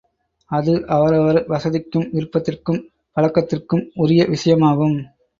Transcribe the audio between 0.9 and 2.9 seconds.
அவரவரர் வசதிக்கும் விருப்பத்திற்கும்